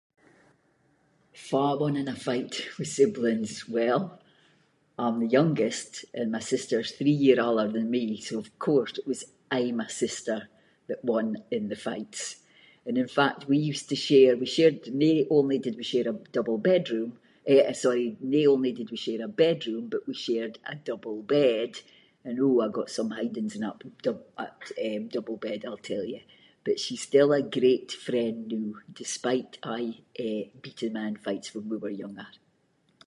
Fa 1.47 1.77
won 1.81 1.95
in 2.01 2.07
a 2.07 2.15
fight 2.27 2.55
with 2.77 2.87
siblings, 2.99 3.53
well 3.77 4.01
I’m 5.03 5.17
the 5.21 5.33
youngest, 5.39 5.91
and 6.17 6.29
my 6.35 6.43
sister’s 6.53 6.89
three 6.97 7.17
year 7.25 7.39
older 7.47 7.69
than 7.75 7.93
me, 7.97 8.05
so 8.27 8.33
of 8.43 8.49
course 8.67 8.93
it 8.99 9.07
was 9.11 9.21
aie 9.57 9.79
my 9.81 9.89
sister 10.03 10.37
that 10.87 11.07
won 11.11 11.27
in 11.57 11.63
the 11.71 11.81
fights, 11.87 12.23
and 12.85 12.95
in 13.03 13.09
fact 13.19 13.49
we 13.51 13.69
used 13.71 13.87
to 13.89 13.97
share- 14.07 14.39
we 14.43 14.47
shared- 14.57 14.87
no 15.03 15.11
only 15.37 15.57
did 15.65 15.75
we 15.79 15.91
share 15.91 16.07
a 16.11 16.21
double 16.37 16.59
bedroom, 16.71 17.09
eh 17.53 17.71
sorry, 17.85 18.07
no 18.35 18.41
only 18.55 18.71
did 18.79 18.89
we 18.93 19.05
share 19.05 19.21
a 19.25 19.37
bedroom, 19.45 19.83
but 19.93 20.05
we 20.07 20.15
shared 20.27 20.55
a 20.73 20.75
double 20.89 21.19
bed, 21.37 21.71
and 22.27 22.35
oh 22.45 22.55
I 22.61 22.67
got 22.79 22.95
some 22.97 23.11
hidings 23.17 23.53
in 23.57 23.61
that 23.65 23.77
[inc] 23.79 23.83
that 24.05 25.03
double 25.15 25.37
bed 25.47 25.59
I’ll 25.67 25.89
tell 25.93 26.05
you, 26.13 26.21
but 26.67 26.79
she’s 26.83 27.07
still 27.09 27.29
a 27.33 27.49
great 27.59 27.89
friend 28.07 28.37
noo, 28.51 28.71
despite 29.01 29.51
aie, 29.75 29.97
eh, 30.27 30.41
beating 30.63 30.93
me 30.95 31.03
in 31.11 31.15
fights 31.25 31.49
when 31.51 31.65
we 31.69 31.77
were 31.83 32.01
younger. 32.03 32.29